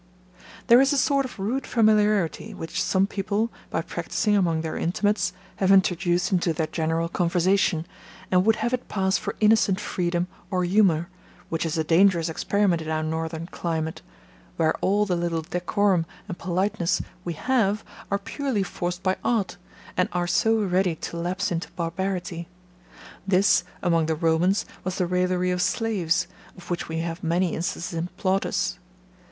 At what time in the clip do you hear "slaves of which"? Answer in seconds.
25.61-26.89